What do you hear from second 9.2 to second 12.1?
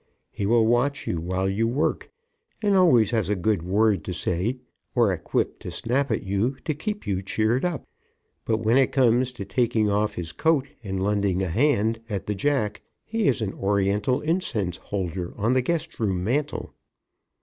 to taking off his coat and lending a hand